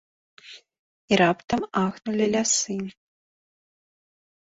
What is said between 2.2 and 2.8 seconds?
лясы.